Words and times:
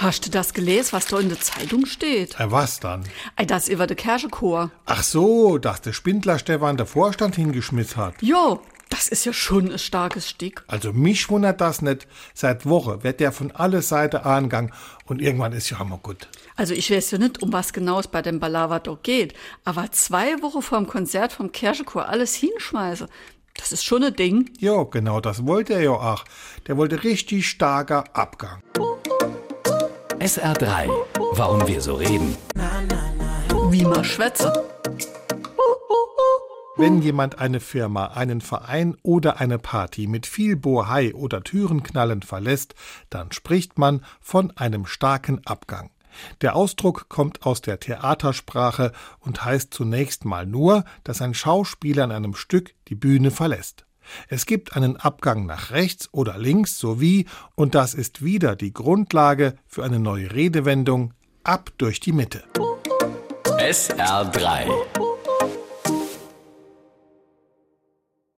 Hast 0.00 0.24
du 0.24 0.30
das 0.30 0.54
gelesen, 0.54 0.92
was 0.92 1.04
da 1.08 1.18
in 1.18 1.28
der 1.28 1.38
Zeitung 1.38 1.84
steht? 1.84 2.40
Äh, 2.40 2.50
was 2.50 2.80
dann? 2.80 3.04
Ei, 3.36 3.44
das 3.44 3.68
über 3.68 3.86
der 3.86 3.98
Kirchenchor. 3.98 4.70
Ach 4.86 5.02
so, 5.02 5.58
dass 5.58 5.82
der 5.82 5.92
Spindler 5.92 6.38
Stefan 6.38 6.78
der 6.78 6.86
Vorstand 6.86 7.36
hingeschmissen 7.36 7.96
hat. 7.98 8.14
Jo, 8.22 8.62
das 8.88 9.08
ist 9.08 9.26
ja 9.26 9.34
schon 9.34 9.70
ein 9.70 9.78
starkes 9.78 10.26
Stück. 10.26 10.64
Also 10.68 10.94
mich 10.94 11.28
wundert 11.28 11.60
das 11.60 11.82
nicht. 11.82 12.08
Seit 12.32 12.64
Woche 12.64 13.04
wird 13.04 13.20
der 13.20 13.30
von 13.30 13.50
alle 13.50 13.82
Seiten 13.82 14.16
angegangen 14.16 14.72
und 15.04 15.20
irgendwann 15.20 15.52
ist 15.52 15.68
ja 15.68 15.78
immer 15.78 15.98
gut. 15.98 16.28
Also 16.56 16.72
ich 16.72 16.90
weiß 16.90 17.10
ja 17.10 17.18
nicht, 17.18 17.42
um 17.42 17.52
was 17.52 17.74
genau 17.74 18.00
es 18.00 18.08
bei 18.08 18.22
dem 18.22 18.40
Balava 18.40 18.78
doch 18.78 19.02
geht, 19.02 19.34
aber 19.66 19.92
zwei 19.92 20.40
Wochen 20.40 20.62
vorm 20.62 20.86
Konzert 20.86 21.32
vom 21.32 21.52
Kirchenchor 21.52 22.08
alles 22.08 22.34
hinschmeißen, 22.34 23.06
das 23.52 23.72
ist 23.72 23.84
schon 23.84 24.02
ein 24.02 24.16
Ding. 24.16 24.48
Ja, 24.60 24.82
genau, 24.84 25.20
das 25.20 25.46
wollte 25.46 25.74
er 25.74 25.82
ja 25.82 25.90
auch. 25.90 26.24
Der 26.68 26.78
wollte 26.78 27.04
richtig 27.04 27.46
starker 27.46 28.04
Abgang. 28.14 28.62
SR3. 30.20 30.90
Warum 31.32 31.66
wir 31.66 31.80
so 31.80 31.94
reden. 31.94 32.36
Wie 33.70 33.84
man 33.84 34.04
schwätze. 34.04 34.52
Wenn 36.76 37.00
jemand 37.00 37.38
eine 37.38 37.58
Firma, 37.58 38.08
einen 38.08 38.42
Verein 38.42 38.98
oder 39.02 39.40
eine 39.40 39.58
Party 39.58 40.06
mit 40.06 40.26
viel 40.26 40.56
Bohai 40.56 41.14
oder 41.14 41.42
Türenknallen 41.42 42.20
verlässt, 42.20 42.74
dann 43.08 43.32
spricht 43.32 43.78
man 43.78 44.04
von 44.20 44.54
einem 44.58 44.84
starken 44.84 45.40
Abgang. 45.46 45.90
Der 46.42 46.54
Ausdruck 46.54 47.08
kommt 47.08 47.46
aus 47.46 47.62
der 47.62 47.80
Theatersprache 47.80 48.92
und 49.20 49.42
heißt 49.42 49.72
zunächst 49.72 50.26
mal 50.26 50.44
nur, 50.44 50.84
dass 51.02 51.22
ein 51.22 51.32
Schauspieler 51.32 52.04
in 52.04 52.12
einem 52.12 52.34
Stück 52.34 52.74
die 52.88 52.94
Bühne 52.94 53.30
verlässt. 53.30 53.86
Es 54.28 54.46
gibt 54.46 54.76
einen 54.76 54.96
Abgang 54.96 55.46
nach 55.46 55.70
rechts 55.70 56.08
oder 56.12 56.38
links 56.38 56.78
sowie, 56.78 57.26
und 57.54 57.74
das 57.74 57.94
ist 57.94 58.22
wieder 58.22 58.56
die 58.56 58.72
Grundlage 58.72 59.54
für 59.66 59.84
eine 59.84 59.98
neue 59.98 60.32
Redewendung, 60.32 61.14
ab 61.44 61.70
durch 61.78 62.00
die 62.00 62.12
Mitte. 62.12 62.42
SR3. 63.58 65.19